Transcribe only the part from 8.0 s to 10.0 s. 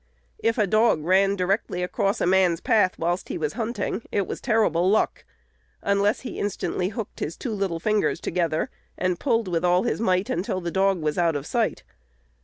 together, and pulled with all